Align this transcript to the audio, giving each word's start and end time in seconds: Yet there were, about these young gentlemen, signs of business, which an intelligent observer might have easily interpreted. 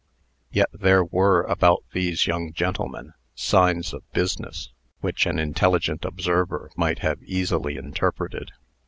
Yet 0.49 0.69
there 0.73 1.03
were, 1.03 1.43
about 1.43 1.83
these 1.91 2.25
young 2.25 2.53
gentlemen, 2.53 3.13
signs 3.35 3.93
of 3.93 4.01
business, 4.13 4.71
which 5.01 5.27
an 5.27 5.37
intelligent 5.37 6.05
observer 6.05 6.71
might 6.75 6.97
have 7.05 7.21
easily 7.21 7.77
interpreted. 7.77 8.51